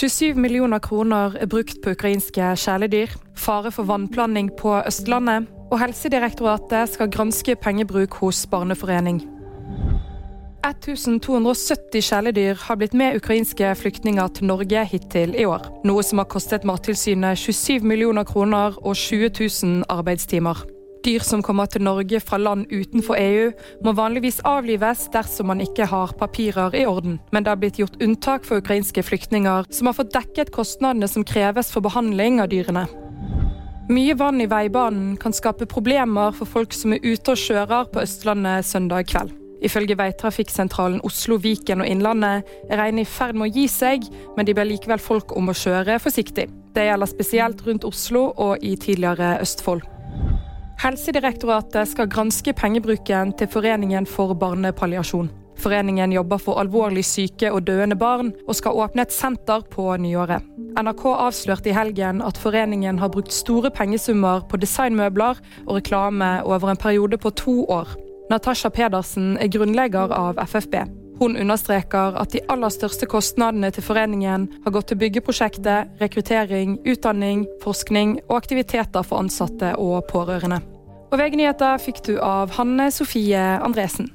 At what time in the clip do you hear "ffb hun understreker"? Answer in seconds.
70.40-72.16